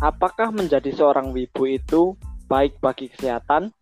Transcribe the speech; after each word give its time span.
apakah 0.00 0.52
menjadi 0.52 0.92
seorang 0.92 1.32
wibu 1.32 1.64
itu 1.64 2.12
baik 2.48 2.76
bagi 2.84 3.08
kesehatan? 3.08 3.72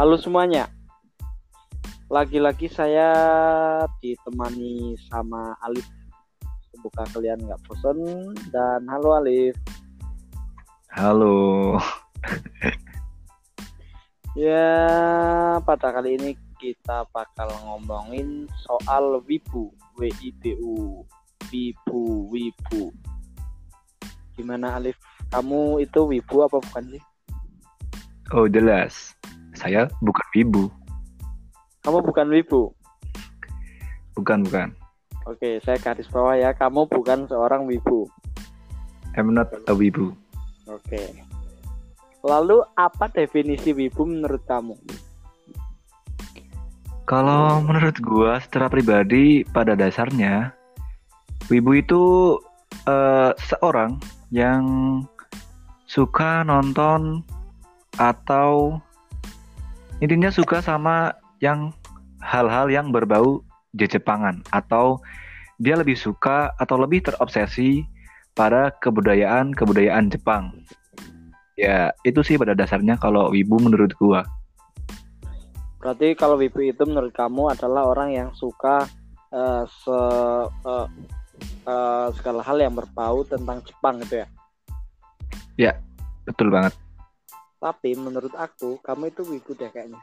Halo 0.00 0.16
semuanya, 0.16 0.64
lagi-lagi 2.08 2.72
saya 2.72 3.12
ditemani 4.00 4.96
sama 5.12 5.52
Alif. 5.60 5.84
Semoga 6.72 7.04
kalian 7.12 7.36
nggak 7.44 7.60
bosan 7.68 8.00
dan 8.48 8.88
halo 8.88 9.20
Alif. 9.20 9.52
Halo. 10.88 11.76
Ya, 14.38 15.58
pada 15.66 15.90
kali 15.90 16.16
ini 16.16 16.30
kita 16.60 17.08
bakal 17.16 17.48
ngomongin 17.64 18.44
soal 18.68 19.24
wibu, 19.24 19.72
W 19.96 20.12
I 20.20 20.28
B 20.36 20.52
U, 20.60 21.00
wibu, 21.48 22.28
wibu. 22.28 22.92
Gimana 24.36 24.76
Alif? 24.76 25.00
Kamu 25.32 25.80
itu 25.80 26.04
wibu 26.04 26.44
apa 26.44 26.60
bukan 26.60 26.84
sih? 26.92 27.02
Oh 28.36 28.44
jelas, 28.44 29.16
saya 29.56 29.88
bukan 30.04 30.26
wibu. 30.36 30.64
Kamu 31.80 32.04
bukan 32.04 32.28
wibu. 32.28 32.76
Bukan 34.20 34.44
bukan. 34.44 34.76
Oke, 35.24 35.64
saya 35.64 35.80
garis 35.80 36.12
bawah 36.12 36.36
ya. 36.36 36.52
Kamu 36.52 36.92
bukan 36.92 37.24
seorang 37.24 37.64
wibu. 37.64 38.04
I'm 39.16 39.32
not 39.32 39.48
a 39.64 39.72
wibu. 39.72 40.12
Oke. 40.68 41.24
Lalu 42.20 42.60
apa 42.76 43.08
definisi 43.08 43.72
wibu 43.72 44.04
menurut 44.04 44.44
kamu? 44.44 44.76
Kalau 47.10 47.58
menurut 47.66 47.98
gua 47.98 48.38
secara 48.38 48.70
pribadi 48.70 49.42
pada 49.42 49.74
dasarnya 49.74 50.54
wibu 51.50 51.82
itu 51.82 52.38
eh, 52.86 53.34
seorang 53.34 53.98
yang 54.30 54.62
suka 55.90 56.46
nonton 56.46 57.26
atau 57.98 58.78
intinya 59.98 60.30
suka 60.30 60.62
sama 60.62 61.10
yang 61.42 61.74
hal-hal 62.22 62.70
yang 62.70 62.94
berbau 62.94 63.42
Jepangan 63.74 64.46
atau 64.54 65.02
dia 65.58 65.74
lebih 65.74 65.98
suka 65.98 66.54
atau 66.62 66.78
lebih 66.78 67.02
terobsesi 67.06 67.86
pada 68.38 68.74
kebudayaan-kebudayaan 68.82 70.10
Jepang. 70.10 70.62
Ya, 71.54 71.90
itu 72.06 72.22
sih 72.22 72.38
pada 72.38 72.54
dasarnya 72.54 72.98
kalau 73.02 73.34
wibu 73.34 73.58
menurut 73.58 73.94
gua. 73.98 74.22
Berarti 75.80 76.12
kalau 76.12 76.36
wibu 76.36 76.60
itu 76.60 76.84
menurut 76.84 77.10
kamu 77.16 77.56
adalah 77.56 77.88
orang 77.88 78.12
yang 78.12 78.28
suka 78.36 78.84
uh, 79.32 79.64
se 79.64 79.98
uh, 80.68 80.86
uh, 81.64 82.08
segala 82.12 82.44
hal 82.44 82.60
yang 82.60 82.76
berbau 82.76 83.24
tentang 83.24 83.64
Jepang 83.64 83.96
gitu 84.04 84.20
ya? 84.20 84.26
Ya, 85.56 85.72
betul 86.28 86.52
banget. 86.52 86.76
Tapi 87.56 87.96
menurut 87.96 88.32
aku 88.36 88.76
kamu 88.84 89.08
itu 89.08 89.24
wibu 89.24 89.56
deh 89.56 89.72
kayaknya. 89.72 90.00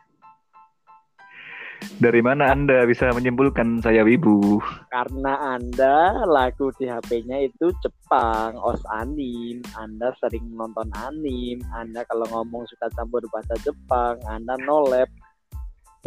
Dari 1.98 2.26
mana 2.26 2.50
Anda 2.50 2.90
bisa 2.90 3.14
menyimpulkan 3.14 3.86
saya 3.86 4.02
wibu? 4.02 4.58
Karena 4.90 5.58
Anda 5.58 6.26
lagu 6.26 6.74
di 6.78 6.90
HP-nya 6.90 7.46
itu 7.46 7.70
Jepang, 7.86 8.58
os 8.58 8.82
anim. 8.90 9.62
Anda 9.78 10.10
sering 10.18 10.58
nonton 10.58 10.90
anim. 10.98 11.62
Anda 11.70 12.02
kalau 12.10 12.26
ngomong 12.34 12.66
suka 12.66 12.90
campur 12.98 13.22
bahasa 13.30 13.54
Jepang. 13.62 14.18
Anda 14.26 14.58
nolep. 14.62 15.10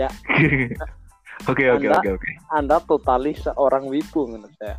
Ya. 0.00 0.08
Oke 1.44 1.68
oke 1.76 1.86
oke 1.92 2.08
oke. 2.16 2.30
Anda 2.56 2.80
totalis 2.88 3.44
seorang 3.44 3.84
wibu 3.92 4.24
menurut 4.24 4.54
saya. 4.56 4.76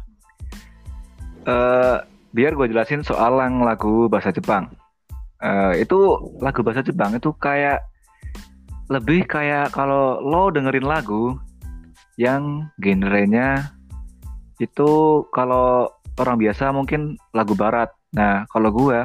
Uh, 1.45 1.97
biar 2.33 2.57
gue 2.57 2.69
jelasin 2.69 3.05
soal 3.05 3.37
yang 3.37 3.61
lagu 3.61 4.09
bahasa 4.09 4.33
Jepang. 4.33 4.73
Uh, 5.41 5.73
itu 5.77 5.97
lagu 6.41 6.61
bahasa 6.61 6.85
Jepang 6.85 7.17
itu 7.17 7.33
kayak 7.37 7.81
lebih 8.89 9.25
kayak 9.25 9.73
kalau 9.73 10.21
lo 10.21 10.53
dengerin 10.53 10.85
lagu 10.85 11.37
yang 12.19 12.69
genrenya 12.77 13.71
itu 14.61 15.23
kalau 15.33 15.89
orang 16.21 16.37
biasa 16.37 16.69
mungkin 16.69 17.17
lagu 17.33 17.57
barat. 17.57 17.89
Nah, 18.13 18.45
kalau 18.53 18.69
gue 18.69 18.99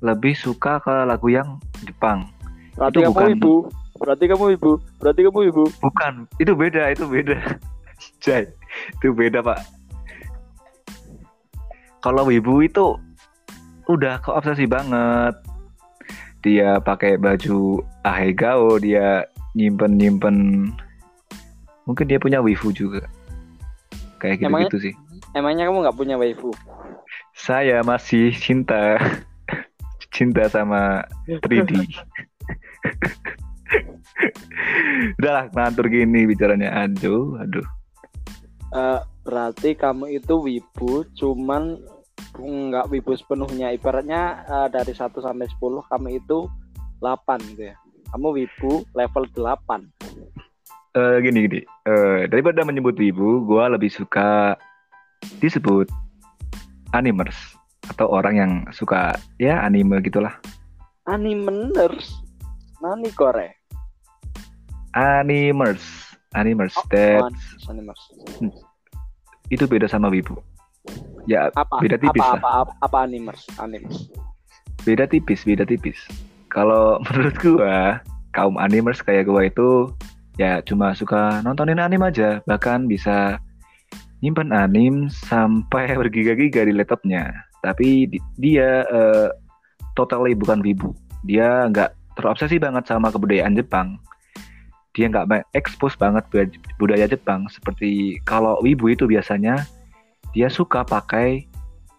lebih 0.00 0.32
suka 0.32 0.80
ke 0.80 1.04
lagu 1.04 1.28
yang 1.28 1.60
Jepang. 1.84 2.28
Berarti 2.76 3.00
itu 3.04 3.08
bukan 3.12 3.28
ibu. 3.36 3.54
Berarti 3.98 4.24
kamu 4.30 4.56
ibu. 4.56 4.78
Berarti 5.00 5.20
kamu 5.26 5.40
ibu. 5.50 5.64
Bukan, 5.82 6.28
itu 6.38 6.52
beda, 6.52 6.92
itu 6.92 7.04
beda. 7.08 7.36
Jai, 8.24 8.48
itu 9.00 9.12
beda, 9.12 9.40
Pak. 9.40 9.60
Kalau 12.04 12.28
ibu 12.30 12.62
itu 12.62 12.94
udah 13.86 14.18
keobsesi 14.22 14.66
banget 14.66 15.34
dia 16.42 16.78
pakai 16.82 17.18
baju 17.18 17.82
ahegao 18.02 18.78
dia 18.82 19.26
nyimpen 19.54 19.94
nyimpen 19.98 20.36
mungkin 21.86 22.06
dia 22.10 22.18
punya 22.18 22.42
waifu 22.42 22.74
juga 22.74 23.06
kayak 24.18 24.42
gitu 24.42 24.54
gitu 24.66 24.78
sih 24.90 24.94
emangnya 25.38 25.70
kamu 25.70 25.86
nggak 25.86 25.98
punya 25.98 26.18
waifu 26.18 26.50
saya 27.34 27.82
masih 27.86 28.34
cinta 28.34 28.98
cinta 30.14 30.50
sama 30.50 31.06
3D 31.26 31.70
udahlah 35.18 35.50
ngantur 35.52 35.86
gini 35.90 36.26
bicaranya. 36.28 36.86
Aduh 36.86 37.38
aduh. 37.40 37.66
Uh, 38.74 39.00
berarti 39.22 39.78
kamu 39.78 40.18
itu 40.20 40.34
wibu 40.36 41.06
cuman 41.16 41.78
nggak 42.36 42.88
wibu 42.92 43.12
sepenuhnya. 43.14 43.72
Ibaratnya 43.72 44.46
uh, 44.46 44.68
dari 44.68 44.92
1 44.92 45.12
sampai 45.12 45.46
10 45.48 45.90
kamu 45.90 46.08
itu 46.20 46.50
8 47.00 47.50
gitu 47.54 47.62
ya. 47.72 47.76
Kamu 48.14 48.28
wibu 48.34 48.86
level 48.94 49.24
8 49.34 49.96
uh, 50.96 51.16
eh, 51.16 51.16
gini 51.20 51.38
gini. 51.46 51.60
Uh, 51.84 52.24
daripada 52.26 52.64
menyebut 52.64 52.96
wibu 52.96 53.44
gue 53.44 53.64
lebih 53.68 53.92
suka 53.92 54.56
disebut 55.38 55.88
animers 56.96 57.36
atau 57.86 58.08
orang 58.10 58.34
yang 58.34 58.52
suka 58.72 59.14
ya 59.36 59.60
anime 59.62 60.00
gitulah. 60.02 60.32
Animers 61.06 62.25
nani 62.86 63.10
kore 63.10 63.58
animers 64.94 65.82
animers 66.38 66.78
oh, 66.78 66.86
animers. 67.66 68.02
Hmm. 68.38 68.54
itu 69.50 69.66
beda 69.66 69.90
sama 69.90 70.06
wibu 70.06 70.38
Ya 71.26 71.50
apa? 71.58 71.82
beda 71.82 71.98
tipis 71.98 72.22
apa, 72.22 72.38
lah. 72.38 72.38
Apa, 72.38 72.50
apa, 72.62 72.72
apa 72.86 72.96
animers? 73.02 73.42
Animers. 73.58 74.06
Beda 74.86 75.10
tipis, 75.10 75.42
beda 75.42 75.66
tipis. 75.66 75.98
Kalau 76.54 76.98
menurut 77.10 77.34
gua 77.42 77.98
kaum 78.30 78.56
animers 78.62 79.02
kayak 79.02 79.26
gua 79.26 79.50
itu 79.50 79.90
ya 80.38 80.62
cuma 80.62 80.94
suka 80.94 81.42
nontonin 81.42 81.82
anim 81.82 82.00
aja, 82.06 82.38
bahkan 82.46 82.86
bisa 82.86 83.42
nyimpan 84.22 84.54
anim 84.54 85.10
sampai 85.10 85.92
bergiga-giga 86.00 86.62
di 86.62 86.72
laptopnya. 86.72 87.34
Tapi 87.66 88.06
dia 88.38 88.86
uh, 88.86 89.34
totally 89.98 90.38
bukan 90.38 90.62
wibu. 90.62 90.94
Dia 91.26 91.66
nggak 91.66 91.90
terobsesi 92.16 92.56
banget 92.56 92.88
sama 92.88 93.12
kebudayaan 93.12 93.54
Jepang. 93.54 94.00
Dia 94.96 95.12
nggak 95.12 95.52
expose 95.52 95.94
banget 96.00 96.24
budaya 96.80 97.04
Jepang. 97.04 97.44
Seperti 97.52 98.16
kalau 98.24 98.56
wibu 98.64 98.88
itu 98.88 99.04
biasanya 99.04 99.68
dia 100.32 100.48
suka 100.48 100.82
pakai 100.82 101.44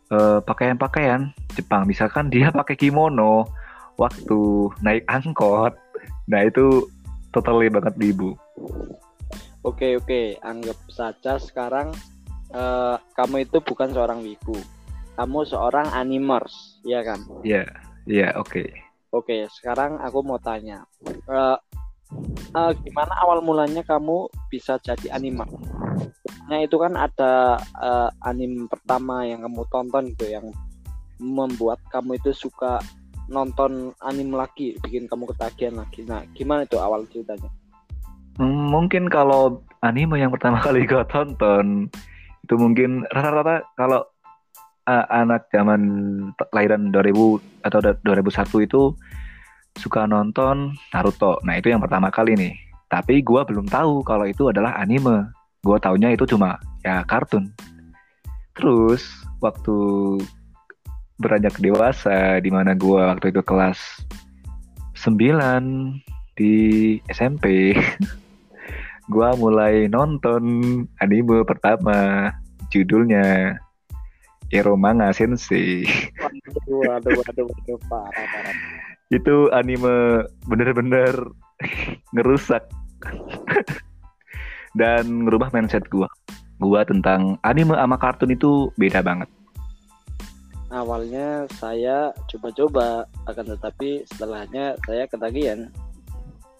uh, 0.09 0.41
pakaian-pakaian 0.41 1.29
Jepang. 1.53 1.85
Misalkan 1.85 2.33
dia 2.33 2.49
pakai 2.59 2.73
kimono 2.73 3.45
waktu 4.01 4.73
naik 4.81 5.05
angkot. 5.05 5.77
Nah 6.25 6.41
itu 6.43 6.89
totally 7.29 7.69
banget 7.69 7.93
ibu. 8.01 8.33
Oke 9.61 9.99
oke, 9.99 10.39
anggap 10.41 10.79
saja 10.87 11.37
sekarang 11.37 11.91
uh, 12.55 12.95
kamu 13.19 13.43
itu 13.43 13.59
bukan 13.59 13.91
seorang 13.91 14.23
wibu, 14.23 14.55
kamu 15.19 15.43
seorang 15.43 15.91
animers, 15.91 16.79
ya 16.87 17.03
kan? 17.03 17.19
Iya, 17.43 17.67
yeah, 17.67 17.67
iya 18.07 18.19
yeah, 18.23 18.31
oke. 18.39 18.47
Okay. 18.47 18.86
Oke, 19.15 19.47
sekarang 19.47 20.03
aku 20.03 20.19
mau 20.19 20.35
tanya, 20.35 20.83
uh, 21.31 21.55
uh, 22.51 22.71
gimana 22.83 23.13
awal 23.23 23.39
mulanya 23.39 23.79
kamu 23.87 24.27
bisa 24.51 24.75
jadi 24.83 25.15
animer? 25.15 25.47
Nah 26.47 26.59
itu 26.63 26.75
kan 26.75 26.95
ada 26.99 27.59
uh, 27.75 28.09
anime 28.23 28.67
pertama 28.67 29.23
yang 29.23 29.47
kamu 29.47 29.63
tonton 29.71 30.03
gitu 30.11 30.27
yang 30.27 30.45
membuat 31.23 31.79
kamu 31.87 32.19
itu 32.19 32.35
suka 32.35 32.83
nonton 33.31 33.95
anime 34.03 34.35
lagi, 34.35 34.75
bikin 34.83 35.07
kamu 35.07 35.27
ketagihan 35.31 35.79
lagi. 35.79 36.03
Nah 36.03 36.27
gimana 36.35 36.63
itu 36.67 36.75
awal 36.79 37.07
ceritanya? 37.07 37.47
Hmm, 38.39 38.71
mungkin 38.71 39.07
kalau 39.07 39.63
anime 39.83 40.19
yang 40.19 40.31
pertama 40.35 40.59
kali 40.65 40.83
gue 40.83 41.03
tonton 41.07 41.87
itu 42.47 42.55
mungkin 42.55 43.03
rata-rata 43.11 43.67
kalau 43.75 44.07
uh, 44.87 45.05
anak 45.11 45.51
zaman 45.51 45.81
lahiran 46.55 46.89
2000 46.89 47.67
atau 47.67 47.79
2001 47.83 48.65
itu 48.65 48.81
suka 49.77 50.09
nonton 50.09 50.73
Naruto. 50.95 51.37
Nah 51.45 51.59
itu 51.59 51.69
yang 51.69 51.83
pertama 51.83 52.09
kali 52.09 52.33
nih. 52.33 52.55
tapi 52.87 53.19
gue 53.19 53.41
belum 53.43 53.67
tahu 53.67 53.99
kalau 54.07 54.23
itu 54.23 54.47
adalah 54.47 54.79
anime 54.79 55.27
gue 55.59 55.77
taunya 55.83 56.15
itu 56.15 56.23
cuma 56.23 56.55
ya 56.87 57.03
kartun 57.03 57.51
terus 58.55 59.03
waktu 59.43 59.75
beranjak 61.19 61.59
dewasa 61.59 62.39
di 62.39 62.47
mana 62.47 62.71
gue 62.79 62.95
waktu 62.95 63.35
itu 63.35 63.43
kelas 63.43 63.75
9 65.03 65.19
di 66.39 66.55
SMP 67.11 67.75
gue 69.13 69.29
mulai 69.35 69.91
nonton 69.91 70.43
anime 71.03 71.43
pertama 71.43 72.31
judulnya 72.71 73.59
Eromanga 74.53 75.11
Sensei 75.11 75.83
Waduh, 76.19 76.79
waduh, 76.87 77.11
waduh, 77.19 77.45
waduh, 77.45 77.77
parah, 77.91 78.25
parah. 78.31 78.55
itu 79.11 79.47
anime 79.55 80.23
bener-bener 80.47 81.15
ngerusak 82.15 82.63
dan 84.79 85.25
ngerubah 85.25 85.49
mindset 85.55 85.83
gua 85.89 86.07
gua 86.59 86.83
tentang 86.85 87.35
anime 87.43 87.73
sama 87.75 87.97
kartun 87.97 88.31
itu 88.33 88.71
beda 88.79 89.01
banget 89.03 89.29
Awalnya 90.67 91.47
saya 91.55 92.11
coba-coba, 92.27 93.07
akan 93.23 93.55
tetapi 93.55 94.03
setelahnya 94.03 94.75
saya 94.83 95.07
ketagihan. 95.07 95.71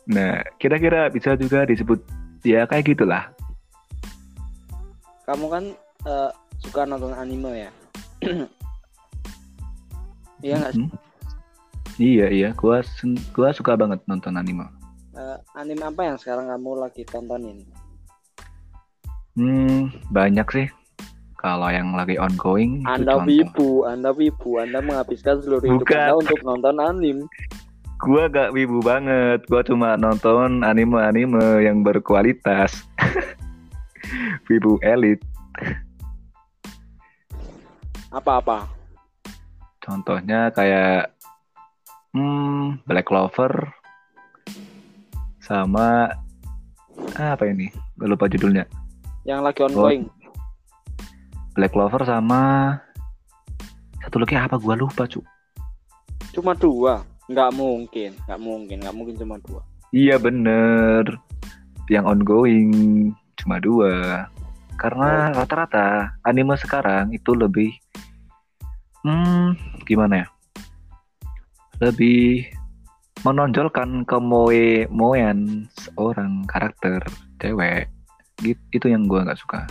nah 0.08 0.40
kira-kira 0.64 1.12
bisa 1.12 1.36
juga 1.36 1.68
disebut 1.68 2.00
ya 2.48 2.64
kayak 2.64 2.96
gitulah 2.96 3.28
Kamu 5.28 5.52
kan 5.52 5.64
eh, 6.08 6.32
suka 6.64 6.88
nonton 6.88 7.12
anime 7.12 7.68
ya? 7.68 7.72
Iya 10.38 10.56
nggak 10.62 10.74
sih? 10.74 10.86
Mhm. 10.86 10.98
iya 11.98 12.28
iya 12.30 12.50
gua 12.54 12.86
sen- 12.86 13.18
gua 13.34 13.50
suka 13.50 13.74
banget 13.74 13.98
nonton 14.06 14.38
anime 14.38 14.70
Eh, 15.18 15.38
anime 15.58 15.82
apa 15.82 16.06
yang 16.06 16.18
sekarang 16.22 16.46
kamu 16.46 16.78
lagi 16.78 17.02
tontonin? 17.04 17.66
hmm 19.34 19.90
banyak 20.10 20.46
sih 20.50 20.68
kalau 21.38 21.70
yang 21.70 21.94
lagi 21.94 22.18
ongoing 22.18 22.82
Anda 22.86 23.18
wibu, 23.22 23.86
Anda 23.86 24.10
wibu, 24.10 24.58
Anda 24.58 24.82
menghabiskan 24.82 25.42
seluruh 25.42 25.62
hidup 25.66 25.86
Bukan. 25.86 25.98
Anda 25.98 26.14
untuk 26.18 26.40
nonton 26.42 26.78
anime. 26.78 27.26
gua 27.98 28.30
gak 28.30 28.54
wibu 28.54 28.78
banget 28.82 29.42
gua 29.50 29.66
cuma 29.66 29.98
nonton 29.98 30.62
anime-anime 30.62 31.66
yang 31.66 31.82
berkualitas 31.82 32.86
wibu 34.50 34.78
elit 34.86 35.18
Apa-apa? 38.18 38.78
contohnya 39.88 40.52
kayak 40.52 41.16
hmm, 42.12 42.84
Black 42.84 43.08
Clover 43.08 43.72
sama 45.40 46.12
apa 47.16 47.44
ini 47.48 47.72
gue 47.96 48.08
lupa 48.12 48.28
judulnya 48.28 48.68
Yang 49.24 49.40
lagi 49.44 49.60
ongoing. 49.64 50.04
Black 51.56 51.72
Clover 51.72 52.04
sama 52.04 52.76
satu 54.04 54.24
lagi 54.24 54.36
apa 54.36 54.56
gua 54.60 54.76
lupa 54.76 55.04
cu 55.08 55.20
Cuma 56.32 56.54
dua. 56.54 57.02
Nggak 57.28 57.52
mungkin, 57.60 58.16
nggak 58.24 58.40
mungkin, 58.40 58.78
nggak 58.80 58.96
mungkin 58.96 59.16
cuma 59.20 59.36
dua. 59.42 59.62
iya 59.96 60.20
bener 60.20 61.16
yang 61.88 62.04
ongoing 62.04 62.72
cuma 63.40 63.60
dua 63.64 64.28
karena 64.76 65.32
rata-rata 65.34 66.14
anime 66.28 66.60
sekarang 66.60 67.10
itu 67.16 67.32
lebih 67.34 67.72
hmm 69.08 69.56
gimana 69.88 70.20
ya 70.20 70.28
lebih 71.80 72.44
menonjolkan 73.24 74.04
kemoe 74.04 74.84
moean 74.92 75.72
seorang 75.80 76.44
karakter 76.52 77.00
cewek 77.40 77.88
gitu 78.44 78.60
itu 78.76 78.86
yang 78.92 79.08
gua 79.08 79.24
nggak 79.24 79.40
suka 79.40 79.64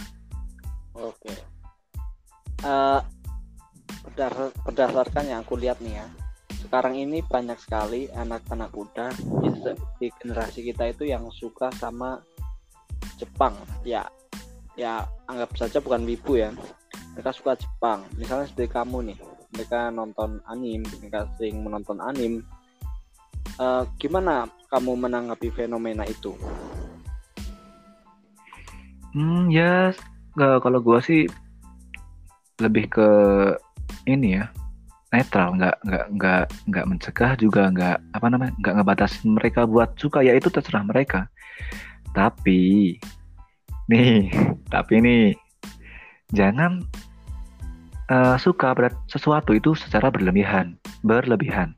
Oke. 0.96 1.32
Berdasar- 4.06 4.54
berdasarkan 4.64 5.24
yang 5.28 5.44
aku 5.44 5.60
lihat 5.60 5.76
nih 5.84 6.00
ya, 6.00 6.06
sekarang 6.64 6.96
ini 6.96 7.20
banyak 7.20 7.60
sekali 7.60 8.08
anak-anak 8.16 8.72
muda 8.72 9.12
di 10.00 10.08
generasi 10.16 10.64
kita 10.64 10.88
itu 10.88 11.04
yang 11.04 11.28
suka 11.28 11.68
sama 11.76 12.24
Jepang. 13.20 13.52
Ya, 13.84 14.08
ya 14.72 15.04
anggap 15.28 15.52
saja 15.60 15.84
bukan 15.84 16.08
wibu 16.08 16.40
ya. 16.40 16.50
Mereka 17.16 17.32
suka 17.32 17.56
Jepang. 17.56 18.04
Misalnya 18.20 18.44
seperti 18.44 18.76
kamu 18.76 19.08
nih, 19.08 19.18
mereka 19.56 19.88
nonton 19.88 20.36
anim, 20.44 20.84
mereka 21.00 21.24
sering 21.40 21.64
menonton 21.64 21.96
anim. 22.04 22.44
Eh, 23.56 23.82
gimana 23.96 24.44
kamu 24.68 25.08
menanggapi 25.08 25.48
fenomena 25.48 26.04
itu? 26.04 26.36
Hmm, 29.16 29.48
ya 29.48 29.96
nggak 30.36 30.60
kalau 30.60 30.84
gua 30.84 31.00
sih 31.00 31.24
lebih 32.60 32.92
ke 32.92 33.08
ini 34.04 34.36
ya 34.36 34.52
netral, 35.08 35.56
nggak 35.56 35.76
nggak 35.88 36.06
nggak 36.20 36.44
nggak 36.68 36.84
mencegah 36.84 37.32
juga 37.40 37.72
nggak 37.72 37.96
apa 38.12 38.26
namanya 38.28 38.52
nggak 38.60 38.74
ngebatasin 38.76 39.32
mereka 39.32 39.64
buat 39.64 39.96
suka 39.96 40.20
ya 40.20 40.36
itu 40.36 40.52
terserah 40.52 40.84
mereka. 40.84 41.32
Tapi 42.12 42.92
nih, 43.88 44.28
tapi 44.74 45.00
nih 45.00 45.45
jangan 46.34 46.82
eh, 48.10 48.36
suka 48.38 48.74
berat 48.74 48.94
sesuatu 49.10 49.54
itu 49.54 49.74
secara 49.78 50.10
berlebihan, 50.10 50.78
berlebihan. 51.02 51.74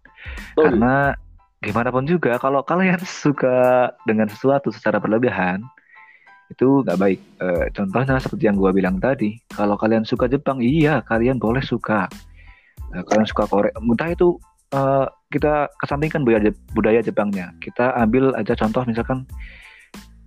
Betul. 0.55 0.79
Karena 0.79 1.17
gimana 1.59 1.91
pun 1.91 2.07
juga 2.07 2.39
kalau 2.39 2.63
kalian 2.63 3.03
suka 3.25 3.91
dengan 4.07 4.31
sesuatu 4.31 4.71
secara 4.71 5.03
berlebihan 5.03 5.65
itu 6.49 6.81
nggak 6.85 6.99
baik. 6.99 7.21
Eh, 7.45 7.67
contohnya 7.77 8.17
seperti 8.17 8.49
yang 8.49 8.57
gua 8.57 8.73
bilang 8.73 8.97
tadi, 8.97 9.37
kalau 9.53 9.77
kalian 9.77 10.09
suka 10.09 10.25
Jepang, 10.29 10.65
iya 10.65 11.05
kalian 11.05 11.37
boleh 11.37 11.61
suka. 11.61 12.09
Eh, 12.97 13.05
kalian 13.05 13.29
suka 13.29 13.45
Korea, 13.45 13.73
entah 13.77 14.09
itu 14.09 14.41
eh, 14.73 15.07
kita 15.29 15.69
kesampingkan 15.77 16.25
budaya 16.25 16.53
budaya 16.73 17.01
Jepangnya. 17.05 17.53
Kita 17.61 17.93
ambil 18.01 18.33
aja 18.33 18.57
contoh 18.57 18.81
misalkan 18.89 19.29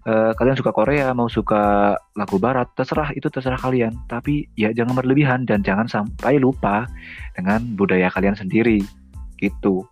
eh, 0.07 0.31
kalian 0.37 0.57
suka 0.57 0.71
Korea, 0.73 1.13
mau 1.13 1.27
suka 1.29 1.93
lagu 2.17 2.37
Barat, 2.41 2.69
terserah 2.73 3.13
itu 3.13 3.27
terserah 3.27 3.59
kalian. 3.59 3.93
Tapi 4.09 4.47
ya 4.57 4.73
jangan 4.73 4.97
berlebihan 4.97 5.45
dan 5.45 5.61
jangan 5.61 5.89
sampai 5.89 6.41
lupa 6.41 6.89
dengan 7.37 7.61
budaya 7.77 8.09
kalian 8.13 8.37
sendiri, 8.37 8.81
gitu. 9.41 9.85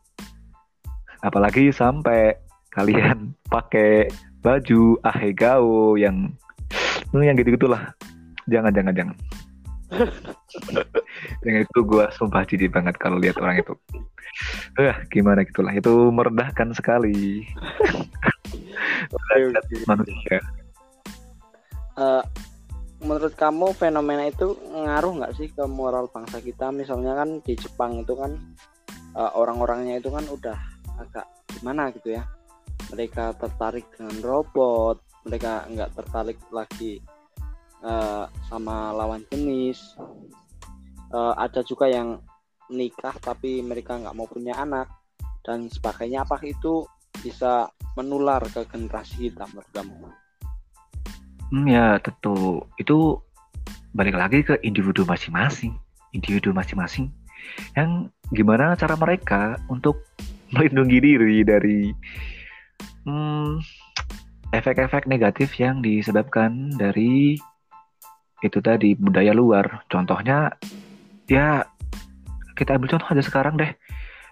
Apalagi 1.21 1.69
sampai 1.69 2.38
kalian 2.72 3.34
pakai 3.53 4.07
baju 4.39 4.95
ahegao 5.03 6.00
yang 6.00 6.31
yang 7.13 7.36
gitu 7.36 7.57
gitulah 7.60 7.91
jangan 8.50 8.74
jangan 8.74 8.93
jangan. 8.95 9.17
Yang 11.45 11.65
itu 11.65 11.79
gue 11.81 12.05
sumpah 12.13 12.45
jijik 12.45 12.69
banget 12.69 12.95
kalau 13.01 13.17
lihat 13.17 13.41
orang 13.41 13.57
itu. 13.57 13.74
Eh 14.77 14.93
gimana 15.10 15.41
gitulah. 15.41 15.74
Itu 15.74 16.13
merendahkan 16.13 16.77
sekali 16.77 17.41
manusia 19.88 20.39
Eh, 22.00 22.24
menurut 23.03 23.36
kamu 23.36 23.75
fenomena 23.75 24.24
itu 24.27 24.56
ngaruh 24.72 25.20
nggak 25.20 25.36
sih 25.36 25.51
ke 25.51 25.63
moral 25.68 26.08
bangsa 26.08 26.39
kita? 26.39 26.72
Misalnya 26.72 27.15
kan 27.15 27.44
di 27.44 27.53
Jepang 27.60 28.00
itu 28.00 28.15
kan 28.15 28.32
eh, 29.20 29.32
orang-orangnya 29.36 30.00
itu 30.00 30.08
kan 30.08 30.24
udah 30.32 30.58
agak 30.96 31.27
gimana 31.51 31.91
gitu 31.91 32.15
ya? 32.15 32.24
Mereka 32.89 33.36
tertarik 33.38 33.86
dengan 33.94 34.15
robot, 34.24 35.03
mereka 35.27 35.68
nggak 35.68 35.91
tertarik 36.00 36.39
lagi 36.56 37.03
eh, 37.84 38.25
sama 38.48 38.96
lawan 38.96 39.27
jenis. 39.27 40.00
Eh, 41.12 41.34
ada 41.36 41.60
juga 41.68 41.91
yang 41.91 42.24
nikah 42.72 43.18
tapi 43.20 43.60
mereka 43.60 44.00
nggak 44.00 44.15
mau 44.15 44.29
punya 44.29 44.56
anak 44.56 44.88
dan 45.44 45.68
sebagainya. 45.68 46.24
Apakah 46.24 46.48
itu 46.48 46.88
bisa 47.20 47.68
menular 47.98 48.43
ke 48.46 48.65
generasi 48.69 49.31
kita 49.31 49.48
menurut 49.50 49.69
kamu? 49.74 49.96
Hmm, 51.50 51.65
ya 51.65 51.98
tentu 51.98 52.62
itu 52.77 53.17
balik 53.98 54.13
lagi 54.13 54.46
ke 54.46 54.62
individu 54.62 55.01
masing-masing, 55.08 55.74
individu 56.13 56.53
masing-masing 56.53 57.10
yang 57.74 58.13
gimana 58.29 58.77
cara 58.77 58.93
mereka 58.93 59.58
untuk 59.72 60.05
melindungi 60.53 60.98
diri 61.01 61.38
dari 61.41 61.79
hmm, 63.05 63.62
efek-efek 64.53 65.05
negatif 65.10 65.58
yang 65.58 65.81
disebabkan 65.81 66.74
dari 66.77 67.38
itu 68.39 68.60
tadi 68.63 68.96
budaya 68.96 69.36
luar. 69.36 69.84
Contohnya 69.91 70.53
ya 71.27 71.65
kita 72.55 72.75
ambil 72.75 72.91
contoh 72.98 73.10
aja 73.10 73.24
sekarang 73.24 73.60
deh. 73.60 73.72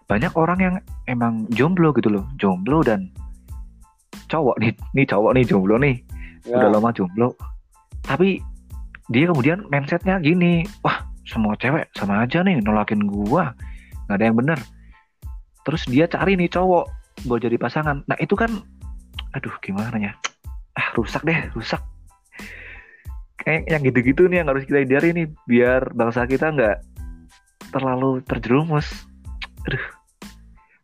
Banyak 0.08 0.40
orang 0.40 0.60
yang 0.64 0.76
emang 1.04 1.52
jomblo 1.52 1.92
gitu 1.92 2.08
loh, 2.08 2.26
jomblo 2.40 2.80
dan 2.80 3.12
cowok 4.28 4.56
nih, 4.62 4.72
nih 4.96 5.06
cowok 5.08 5.32
nih 5.36 5.44
jomblo 5.48 5.76
nih. 5.80 5.96
Ya. 6.48 6.64
udah 6.64 6.80
lama 6.80 6.90
jomblo. 6.96 7.36
Tapi 8.06 8.40
dia 9.12 9.28
kemudian 9.28 9.64
mindsetnya 9.72 10.20
gini 10.20 10.68
wah 10.84 11.08
semua 11.24 11.56
cewek 11.60 11.92
sama 11.96 12.24
aja 12.24 12.44
nih 12.44 12.60
nolakin 12.64 13.08
gua. 13.08 13.52
Nggak 14.08 14.16
ada 14.16 14.24
yang 14.24 14.38
bener. 14.40 14.60
Terus 15.68 15.84
dia 15.92 16.08
cari 16.08 16.40
nih 16.40 16.52
cowok 16.52 16.86
buat 17.28 17.44
jadi 17.44 17.60
pasangan. 17.60 18.04
Nah 18.08 18.18
itu 18.20 18.36
kan 18.36 18.52
aduh 19.36 19.56
gimana 19.60 19.96
ya? 20.00 20.14
Ah 20.76 20.88
rusak 20.96 21.24
deh 21.28 21.36
rusak. 21.56 21.84
Kayak 23.44 23.64
yang 23.68 23.82
gitu-gitu 23.88 24.28
nih 24.28 24.44
yang 24.44 24.48
harus 24.52 24.64
kita 24.68 24.84
hindari 24.84 25.12
nih 25.16 25.28
biar 25.48 25.92
bangsa 25.96 26.28
kita 26.28 26.52
nggak 26.52 26.78
terlalu 27.76 28.24
terjerumus. 28.24 28.88
Aduh 29.68 29.84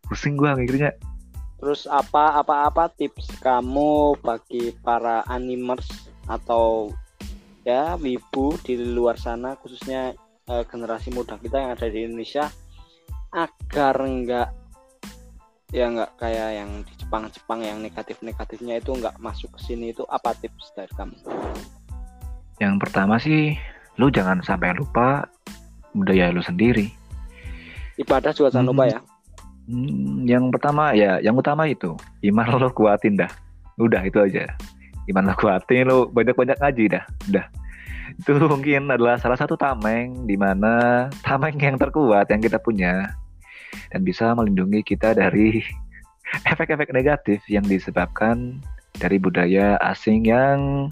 pusing 0.08 0.36
gua 0.36 0.60
mikirnya 0.60 0.92
Terus 1.63 1.88
apa 1.88 2.43
apa 2.43 2.67
apa 2.67 2.91
tips 2.91 3.39
kamu 3.39 4.20
bagi 4.20 4.75
para 4.84 5.24
animers 5.32 5.88
atau 6.27 6.91
ya 7.63 7.96
wibu 7.96 8.60
di 8.67 8.75
luar 8.75 9.15
sana 9.15 9.55
khususnya 9.55 10.12
eh, 10.51 10.63
generasi 10.67 11.15
muda 11.15 11.39
kita 11.39 11.63
yang 11.63 11.72
ada 11.72 11.88
di 11.88 12.03
Indonesia 12.03 12.51
agar 13.32 13.96
enggak 14.03 14.51
ya 15.72 15.88
enggak 15.88 16.12
kayak 16.20 16.50
yang 16.51 16.70
di 16.84 16.93
Jepang-Jepang 17.00 17.63
yang 17.63 17.79
negatif-negatifnya 17.79 18.84
itu 18.84 18.91
enggak 19.00 19.15
masuk 19.24 19.48
ke 19.55 19.63
sini 19.63 19.96
itu 19.96 20.03
apa 20.12 20.36
tips 20.36 20.75
dari 20.75 20.91
kamu? 21.00 21.15
yang 22.60 22.75
pertama 22.75 23.15
sih 23.15 23.55
lu 23.96 24.12
jangan 24.12 24.43
sampai 24.43 24.75
lupa 24.75 25.32
budaya 25.96 26.27
lu 26.27 26.43
sendiri 26.43 26.91
Ibadah 27.93 28.34
juga 28.34 28.50
jangan 28.50 28.74
lupa 28.74 28.89
ya. 28.89 29.00
Hmm, 29.63 30.27
yang 30.27 30.51
pertama 30.51 30.91
ya, 30.91 31.24
yang 31.24 31.39
utama 31.39 31.63
itu 31.70 31.96
iman 32.27 32.60
lo 32.60 32.70
kuatin 32.72 33.15
dah. 33.15 33.32
Udah 33.79 34.03
itu 34.03 34.20
aja. 34.20 34.51
Iman 35.08 35.32
lo 35.32 35.36
kuatin 35.39 35.88
lo 35.88 36.12
banyak-banyak 36.12 36.60
ngaji 36.60 36.86
dah. 36.91 37.03
Udah. 37.32 37.46
Itu 38.20 38.36
mungkin 38.51 38.91
adalah 38.91 39.15
salah 39.17 39.39
satu 39.39 39.55
tameng 39.55 40.27
di 40.27 40.36
mana 40.36 41.08
tameng 41.24 41.55
yang 41.55 41.79
terkuat 41.79 42.27
yang 42.29 42.43
kita 42.43 42.60
punya 42.60 43.15
dan 43.89 44.03
bisa 44.05 44.36
melindungi 44.36 44.84
kita 44.84 45.15
dari 45.15 45.63
efek-efek 46.51 46.91
negatif 46.91 47.41
yang 47.48 47.63
disebabkan 47.65 48.60
dari 49.00 49.17
budaya 49.17 49.79
asing 49.82 50.27
yang 50.27 50.91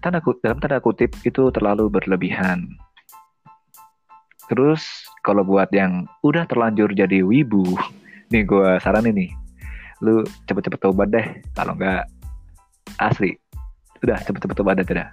tanda 0.00 0.22
kut- 0.22 0.40
dalam 0.40 0.62
tanda 0.62 0.80
kutip 0.80 1.12
itu 1.26 1.52
terlalu 1.52 1.90
berlebihan. 1.92 2.70
Terus 4.48 5.09
kalau 5.20 5.44
buat 5.44 5.68
yang 5.72 6.08
udah 6.24 6.48
terlanjur 6.48 6.92
jadi 6.92 7.20
wibu, 7.20 7.64
nih 8.32 8.42
gue 8.44 8.80
saranin 8.80 9.16
nih, 9.16 9.30
lu 10.04 10.24
cepet-cepet 10.48 10.80
tobat 10.80 11.08
deh. 11.12 11.26
Kalau 11.54 11.76
nggak 11.76 12.08
asli, 13.00 13.36
udah 14.04 14.18
cepet-cepet 14.24 14.56
tobat 14.56 14.80
aja 14.80 14.92
dah. 14.92 15.10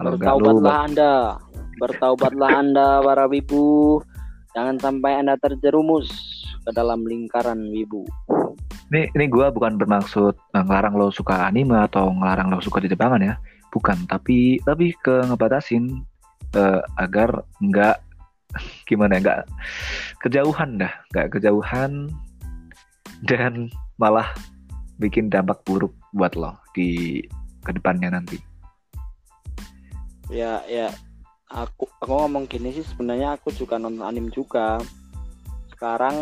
Kalau 0.00 0.16
nggak 0.16 0.30
lu 0.40 0.58
Bertaubatlah 0.58 0.76
Anda. 0.86 1.12
Bertaubatlah 1.80 2.50
Anda 2.60 2.88
para 3.00 3.24
wibu. 3.30 4.00
Jangan 4.56 4.76
sampai 4.82 5.22
Anda 5.22 5.38
terjerumus 5.38 6.10
ke 6.66 6.70
dalam 6.74 7.06
lingkaran 7.06 7.70
wibu. 7.70 8.04
Ini 8.90 9.06
ini 9.14 9.24
gue 9.30 9.46
bukan 9.54 9.78
bermaksud 9.78 10.34
eh, 10.34 10.62
ngelarang 10.66 10.98
lo 10.98 11.14
suka 11.14 11.46
anime 11.46 11.78
atau 11.78 12.10
ngelarang 12.10 12.50
lo 12.50 12.58
suka 12.58 12.82
di 12.82 12.90
Jepangan 12.90 13.22
ya, 13.22 13.38
bukan. 13.70 14.02
Tapi 14.10 14.58
lebih 14.66 14.98
ke 14.98 15.22
ngebatasin 15.30 16.02
eh, 16.58 16.82
agar 16.98 17.46
nggak 17.62 18.09
gimana 18.88 19.18
ya, 19.18 19.20
nggak 19.22 19.40
kejauhan 20.22 20.70
dah, 20.80 20.92
nggak 21.14 21.28
kejauhan 21.38 22.10
dan 23.24 23.68
malah 24.00 24.28
bikin 25.00 25.28
dampak 25.28 25.60
buruk 25.64 25.92
buat 26.12 26.36
lo 26.36 26.56
di 26.76 27.20
ke 27.64 27.70
depannya 27.72 28.12
nanti. 28.12 28.40
Ya 30.30 30.62
ya 30.68 30.92
aku 31.50 31.90
aku 32.00 32.12
ngomong 32.12 32.46
gini 32.46 32.70
sih 32.72 32.86
sebenarnya 32.86 33.36
aku 33.36 33.52
juga 33.52 33.76
nonton 33.76 34.04
anime 34.04 34.32
juga. 34.32 34.80
Sekarang 35.72 36.16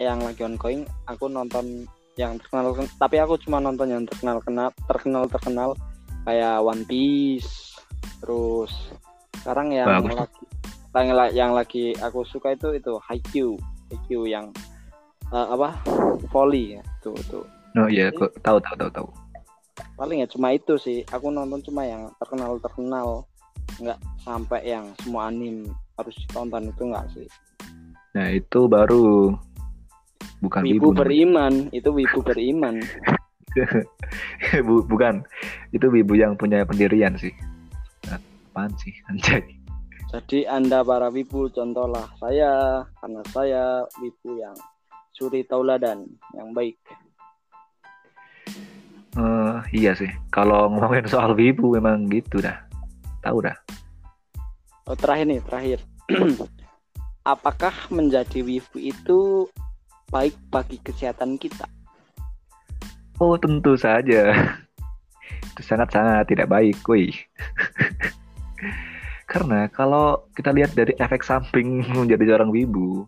yang 0.00 0.24
lagi 0.24 0.44
ongoing 0.44 0.88
aku 1.04 1.28
nonton 1.28 1.84
yang 2.16 2.36
terkenal 2.40 2.72
tapi 2.96 3.16
aku 3.20 3.36
cuma 3.44 3.60
nonton 3.60 3.88
yang 3.88 4.04
terkenal 4.08 4.40
kenal 4.44 4.68
terkenal 4.88 5.24
terkenal 5.28 5.68
kayak 6.24 6.60
One 6.60 6.84
Piece 6.84 7.76
terus 8.20 8.72
sekarang 9.40 9.72
yang 9.72 9.88
Bagus 9.88 10.24
lagi 10.24 10.44
yang, 10.94 11.08
yang 11.30 11.50
lagi 11.54 11.94
aku 12.02 12.26
suka 12.26 12.54
itu 12.58 12.74
itu 12.74 12.98
Haikyuu. 13.06 13.54
Haikyuu 13.90 14.26
yang 14.26 14.50
eh, 15.30 15.46
apa? 15.54 15.78
Volley 16.34 16.78
ya 16.78 16.82
tuh 17.02 17.14
tuh. 17.30 17.46
Oh 17.78 17.86
iya, 17.86 18.10
gua 18.10 18.26
tahu 18.42 18.58
tahu 18.58 18.76
tahu 18.76 18.92
tahu. 18.92 19.08
paling 19.96 20.24
ya 20.24 20.28
cuma 20.28 20.52
itu 20.52 20.74
sih. 20.80 21.06
Aku 21.12 21.30
nonton 21.30 21.60
cuma 21.64 21.86
yang 21.86 22.10
terkenal 22.18 22.58
terkenal 22.58 23.24
nggak 23.80 24.00
sampai 24.26 24.60
yang 24.66 24.92
semua 25.00 25.30
anim 25.30 25.64
harus 25.96 26.16
ditonton 26.26 26.68
itu 26.68 26.82
nggak 26.88 27.06
sih. 27.14 27.28
Nah 28.16 28.26
itu 28.34 28.60
baru. 28.66 29.36
Bukan 30.40 30.64
wibu 30.64 30.90
wibu, 30.90 30.98
beriman. 31.04 31.68
Itu 31.70 31.92
wibu 31.92 32.24
beriman. 32.24 32.80
Bu- 34.66 34.86
bukan. 34.88 35.22
Itu 35.70 35.92
wibu 35.92 36.16
yang 36.16 36.34
punya 36.34 36.64
pendirian 36.64 37.14
sih. 37.20 37.32
Apaan 38.08 38.72
sih 38.80 38.92
anjay? 39.12 39.59
Jadi 40.10 40.50
anda 40.50 40.82
para 40.82 41.06
wibu 41.08 41.46
contohlah 41.54 42.10
saya 42.18 42.82
karena 42.98 43.22
saya 43.30 43.64
wibu 44.02 44.42
yang 44.42 44.56
suri 45.14 45.46
tauladan 45.46 46.06
yang 46.34 46.50
baik 46.50 46.78
Eh, 49.10 49.56
iya 49.74 49.90
sih. 49.90 50.06
Kalau 50.30 50.70
ngomongin 50.70 51.02
soal 51.10 51.34
wibu 51.34 51.74
memang 51.74 52.06
gitu 52.06 52.38
dah. 52.38 52.62
Tahu 53.26 53.42
dah. 53.42 53.58
oh, 54.86 54.94
terakhir 54.94 55.26
nih 55.26 55.42
terakhir 55.42 55.78
apakah 57.34 57.74
menjadi 57.90 58.46
wibu 58.46 58.78
itu 58.78 59.50
baik 60.14 60.38
bagi 60.54 60.78
kesehatan 60.78 61.42
kita 61.42 61.66
Oh 63.20 63.36
tentu 63.36 63.76
saja. 63.76 64.32
Itu 65.52 65.60
sangat-sangat 65.60 66.24
tidak 66.32 66.48
baik, 66.48 66.80
kuy. 66.80 67.12
Karena 69.30 69.70
kalau 69.70 70.26
kita 70.34 70.50
lihat 70.50 70.74
dari 70.74 70.90
efek 70.98 71.22
samping 71.22 71.86
menjadi 71.98 72.34
seorang 72.34 72.50
wibu, 72.50 73.06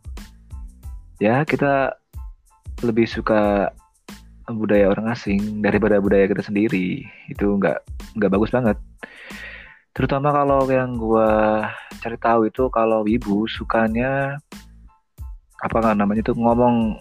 ya 1.19 1.43
kita 1.43 1.99
lebih 2.87 3.11
suka 3.11 3.75
budaya 4.47 4.91
orang 4.91 5.11
asing 5.11 5.59
daripada 5.59 5.99
budaya 5.99 6.31
kita 6.31 6.47
sendiri. 6.47 7.03
Itu 7.27 7.59
nggak 7.59 7.83
nggak 8.23 8.31
bagus 8.31 8.55
banget. 8.55 8.79
Terutama 9.93 10.31
kalau 10.31 10.63
yang 10.71 10.95
gua 10.95 11.67
cari 11.99 12.17
tahu 12.23 12.47
itu 12.47 12.71
kalau 12.71 13.03
wibu 13.03 13.51
sukanya 13.51 14.39
apa 15.63 15.77
nggak 15.79 15.99
namanya 15.99 16.23
itu 16.23 16.35
ngomong 16.35 16.99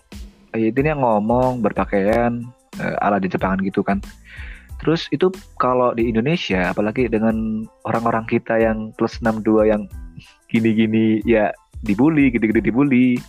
eh, 0.53 0.69
ini 0.69 0.89
yang 0.93 1.01
ngomong 1.01 1.61
berpakaian 1.61 2.41
eh, 2.81 2.95
ala 3.05 3.21
di 3.21 3.29
Jepangan 3.29 3.61
gitu 3.61 3.85
kan. 3.85 4.01
Terus 4.81 5.05
itu 5.13 5.29
kalau 5.61 5.93
di 5.93 6.09
Indonesia, 6.09 6.73
apalagi 6.73 7.05
dengan 7.05 7.69
orang-orang 7.85 8.25
kita 8.25 8.57
yang 8.57 8.89
plus 8.97 9.21
62 9.21 9.69
yang 9.69 9.85
gini-gini 10.49 11.21
ya 11.21 11.53
dibully, 11.85 12.33
gitu-gitu 12.33 12.65
dibully, 12.65 13.21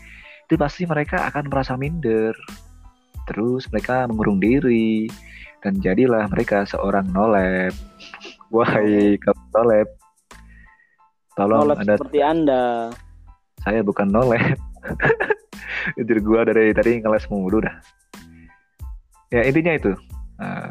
itu 0.48 0.54
pasti 0.56 0.88
mereka 0.88 1.28
akan 1.28 1.52
merasa 1.52 1.76
minder. 1.76 2.32
Terus 3.28 3.68
mereka 3.68 4.08
mengurung 4.08 4.40
diri 4.40 5.12
dan 5.60 5.76
jadilah 5.84 6.24
mereka 6.32 6.64
seorang 6.64 7.12
nolep. 7.12 7.76
Wahai 8.48 9.20
kamu 9.20 9.44
nolep, 9.52 9.88
tolong 11.36 11.68
Nolep 11.68 11.78
anda 11.80 11.94
seperti 11.96 12.20
anda 12.20 12.64
saya 13.62 13.80
bukan 13.80 14.10
nolep. 14.10 14.58
Jadi 15.98 16.20
gua 16.22 16.46
dari 16.46 16.74
tadi 16.74 16.98
ngeles 16.98 17.30
mulu 17.30 17.62
dah. 17.62 17.76
Ya 19.32 19.46
intinya 19.46 19.72
itu. 19.72 19.92
Eh, 20.42 20.70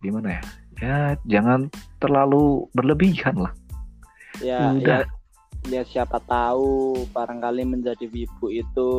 gimana 0.00 0.28
ya? 0.36 0.42
Ya 0.80 0.98
jangan 1.28 1.68
terlalu 2.00 2.66
berlebihan 2.72 3.36
lah. 3.36 3.52
ya 4.40 4.72
Udah. 4.72 5.04
ya 5.04 5.08
ya 5.68 5.82
siapa 5.84 6.22
tahu 6.24 7.04
barangkali 7.12 7.68
menjadi 7.68 8.08
wibu 8.08 8.48
itu 8.48 8.90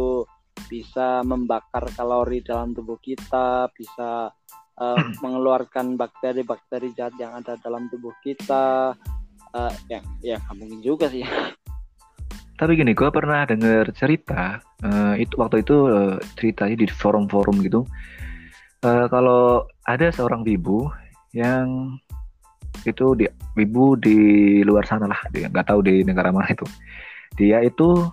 bisa 0.70 1.26
membakar 1.26 1.90
kalori 1.98 2.46
dalam 2.46 2.78
tubuh 2.78 3.02
kita 3.02 3.72
bisa 3.74 4.30
eh, 4.78 5.02
mengeluarkan 5.26 5.98
bakteri-bakteri 5.98 6.94
jahat 6.94 7.18
yang 7.18 7.34
ada 7.42 7.58
dalam 7.60 7.90
tubuh 7.90 8.14
kita 8.22 8.94
Eh, 9.52 9.74
ya 9.92 10.00
ya 10.24 10.38
mungkin 10.56 10.80
juga 10.80 11.12
sih 11.12 11.28
Tapi 12.56 12.78
gini, 12.78 12.94
gua 12.94 13.10
pernah 13.10 13.44
denger 13.44 13.90
cerita. 13.92 14.62
eh, 14.86 15.26
itu 15.26 15.34
waktu 15.36 15.66
itu 15.66 15.76
eh, 15.92 16.16
ceritanya 16.38 16.78
di 16.78 16.86
forum-forum 16.88 17.58
gitu. 17.66 17.84
Eh, 18.86 19.06
kalau 19.10 19.66
ada 19.86 20.08
seorang 20.14 20.46
wibu 20.46 20.90
yang 21.34 21.98
itu 22.86 23.14
di 23.14 23.26
wibu 23.54 24.00
di 24.00 24.20
luar 24.66 24.88
sana 24.88 25.06
lah, 25.06 25.20
dia 25.30 25.48
nggak 25.52 25.68
tahu 25.68 25.84
di 25.86 26.02
negara 26.02 26.34
mana 26.34 26.50
itu. 26.50 26.66
Dia 27.38 27.64
itu 27.64 28.06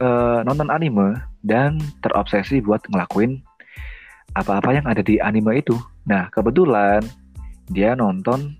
eh, 0.00 0.38
nonton 0.42 0.68
anime 0.70 1.18
dan 1.44 1.78
terobsesi 2.02 2.60
buat 2.64 2.82
ngelakuin 2.90 3.40
apa-apa 4.34 4.74
yang 4.74 4.86
ada 4.86 5.00
di 5.00 5.22
anime 5.22 5.62
itu. 5.62 5.78
Nah, 6.10 6.26
kebetulan 6.34 7.00
dia 7.70 7.94
nonton 7.94 8.58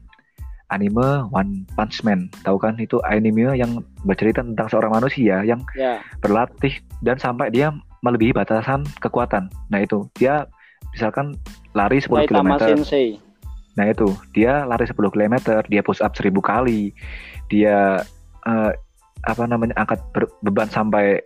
anime 0.72 1.28
One 1.34 1.66
Punch 1.74 2.02
Man. 2.06 2.30
Tahu 2.46 2.56
kan 2.56 2.78
itu 2.78 3.02
anime 3.04 3.52
yang 3.58 3.82
bercerita 4.06 4.40
tentang 4.40 4.70
seorang 4.70 4.96
manusia 4.96 5.42
yang 5.42 5.60
ya 5.76 6.00
berlatih 6.22 6.78
dan 7.04 7.18
sampai 7.20 7.50
dia 7.50 7.74
melebihi 8.00 8.32
batasan 8.32 8.86
kekuatan. 9.02 9.50
Nah, 9.68 9.80
itu 9.82 10.06
dia 10.16 10.46
misalkan 10.94 11.34
lari 11.74 11.98
10 11.98 12.24
Saitama 12.24 12.56
km. 12.56 12.80
Sensei. 12.80 13.18
Nah 13.74 13.90
itu, 13.90 14.14
dia 14.30 14.62
lari 14.64 14.86
10 14.86 14.94
km, 14.94 15.36
dia 15.66 15.82
push 15.82 15.98
up 15.98 16.14
1000 16.14 16.30
kali, 16.38 16.94
dia 17.50 18.00
eh, 18.46 18.72
apa 19.26 19.42
namanya 19.50 19.74
angkat 19.82 20.00
ber- 20.14 20.34
beban 20.46 20.70
sampai 20.70 21.18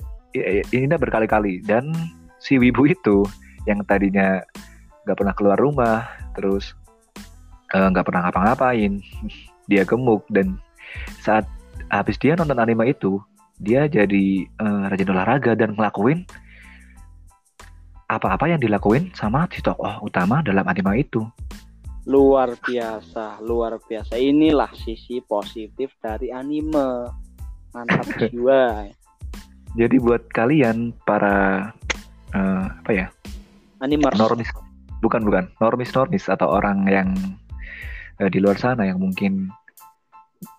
ini 0.73 0.93
berkali-kali 0.93 1.65
dan 1.65 1.91
si 2.39 2.61
wibu 2.61 2.85
itu 2.87 3.25
yang 3.65 3.81
tadinya 3.89 4.39
nggak 5.05 5.19
pernah 5.19 5.35
keluar 5.37 5.59
rumah, 5.61 6.09
terus 6.33 6.73
eh, 7.77 7.89
nggak 7.89 8.09
pernah 8.09 8.29
ngapa-ngapain, 8.29 9.05
dia 9.71 9.83
gemuk 9.85 10.25
dan 10.33 10.57
saat 11.21 11.45
habis 11.93 12.17
dia 12.17 12.33
nonton 12.33 12.57
anime 12.57 12.89
itu, 12.89 13.21
dia 13.61 13.85
jadi 13.85 14.49
eh, 14.49 14.83
rajin 14.89 15.13
olahraga 15.13 15.53
dan 15.53 15.77
ngelakuin 15.77 16.25
apa-apa 18.09 18.49
yang 18.49 18.61
dilakuin 18.61 19.13
sama 19.13 19.45
si 19.53 19.61
tokoh 19.61 20.01
utama 20.01 20.41
dalam 20.41 20.65
anime 20.65 21.05
itu. 21.05 21.23
Luar 22.09 22.57
biasa, 22.57 23.37
luar 23.45 23.77
biasa. 23.85 24.17
Inilah 24.17 24.73
sisi 24.73 25.21
positif 25.21 25.93
dari 26.01 26.33
anime. 26.33 27.13
Mantap 27.77 28.09
jiwa. 28.33 28.89
Jadi 29.77 29.97
buat 30.01 30.25
kalian 30.33 30.97
para 31.05 31.69
eh, 32.33 32.65
apa 32.65 32.91
ya 32.97 33.07
Animers. 33.85 34.17
normis, 34.17 34.49
bukan 35.05 35.21
bukan 35.29 35.45
normis 35.61 35.93
normis 35.93 36.25
atau 36.33 36.49
orang 36.49 36.89
yang 36.89 37.13
eh, 38.17 38.33
di 38.33 38.41
luar 38.41 38.57
sana 38.57 38.89
yang 38.89 38.97
mungkin 38.97 39.53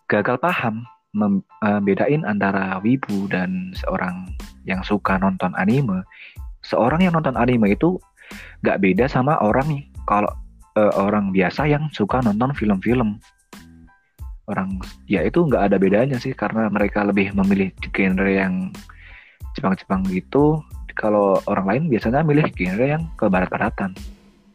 gagal 0.06 0.38
paham 0.38 0.86
mem- 1.18 1.46
eh, 1.66 2.22
antara 2.30 2.78
wibu 2.86 3.26
dan 3.26 3.74
seorang 3.74 4.30
yang 4.70 4.86
suka 4.86 5.18
nonton 5.18 5.50
anime. 5.58 6.06
Seorang 6.70 7.02
yang 7.02 7.18
nonton 7.18 7.34
anime 7.34 7.74
itu 7.74 7.98
nggak 8.62 8.78
beda 8.78 9.06
sama 9.10 9.42
orang 9.42 9.90
kalau 10.06 10.30
eh, 10.78 10.94
orang 10.94 11.34
biasa 11.34 11.66
yang 11.66 11.90
suka 11.90 12.22
nonton 12.22 12.54
film-film. 12.54 13.18
Orang 14.50 14.82
ya 15.06 15.26
itu 15.26 15.46
nggak 15.46 15.74
ada 15.74 15.78
bedanya 15.82 16.18
sih 16.22 16.34
karena 16.34 16.70
mereka 16.70 17.06
lebih 17.06 17.34
memilih 17.34 17.74
genre 17.90 18.30
yang 18.30 18.70
Jepang-Jepang 19.58 20.06
gitu. 20.14 20.62
Kalau 20.94 21.40
orang 21.48 21.66
lain 21.66 21.84
biasanya 21.90 22.22
milih 22.22 22.50
genre 22.54 22.86
yang 22.86 23.04
ke 23.18 23.26
barat-baratan. 23.26 23.98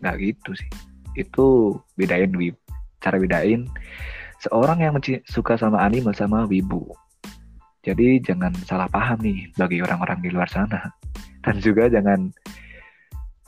Nggak 0.02 0.16
gitu 0.22 0.50
sih. 0.54 0.70
Itu 1.18 1.78
bedain 1.98 2.30
wib. 2.34 2.54
Cara 3.02 3.18
bedain 3.18 3.66
seorang 4.44 4.78
yang 4.84 4.94
suka 5.24 5.56
sama 5.56 5.80
anime 5.80 6.12
sama 6.12 6.44
wibu. 6.44 6.84
Jadi 7.84 8.20
jangan 8.20 8.52
salah 8.64 8.88
paham 8.88 9.20
nih 9.20 9.52
bagi 9.56 9.80
orang-orang 9.84 10.20
di 10.24 10.32
luar 10.32 10.48
sana. 10.48 10.88
Dan 11.44 11.60
juga 11.60 11.92
jangan 11.92 12.32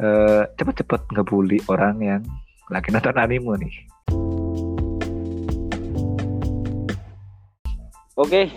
eh, 0.04 0.44
cepet-cepet 0.60 1.02
ngebully 1.16 1.64
orang 1.72 1.96
yang 2.04 2.22
lagi 2.68 2.92
nonton 2.92 3.16
anime 3.16 3.56
nih. 3.56 3.74
Oke, 8.16 8.48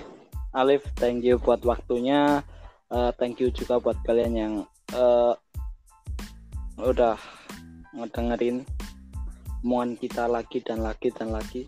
Alif, 0.56 0.84
thank 1.00 1.24
you 1.24 1.40
buat 1.40 1.64
waktunya. 1.64 2.44
Eh, 2.90 3.12
thank 3.16 3.40
you 3.40 3.52
juga 3.52 3.80
buat 3.80 3.96
kalian 4.04 4.34
yang 4.36 4.54
eh, 4.96 5.34
udah 6.80 7.16
ngedengerin 7.96 8.64
omongan 9.64 10.00
kita 10.00 10.24
lagi 10.32 10.64
dan 10.64 10.80
lagi 10.84 11.12
dan 11.12 11.30
lagi. 11.36 11.68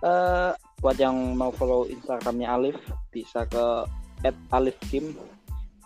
Eh, 0.00 0.50
buat 0.80 0.96
yang 0.96 1.36
mau 1.36 1.52
follow 1.52 1.84
Instagramnya 1.86 2.48
Alif, 2.54 2.78
bisa 3.12 3.44
ke 3.46 3.64
@alifkim 4.50 5.14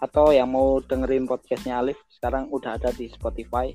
atau 0.03 0.35
yang 0.35 0.51
mau 0.51 0.83
dengerin 0.83 1.31
podcastnya 1.31 1.79
Alif 1.79 1.97
sekarang 2.11 2.51
udah 2.51 2.75
ada 2.75 2.91
di 2.91 3.07
Spotify. 3.07 3.71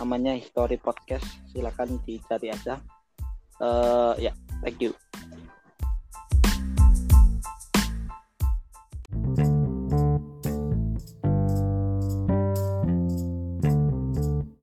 Namanya 0.00 0.32
History 0.32 0.80
Podcast. 0.80 1.24
Silakan 1.52 2.00
dicari 2.08 2.48
aja. 2.48 2.80
Eh, 3.60 4.28
ya 4.28 4.32
thank 4.64 4.80
you 4.80 5.05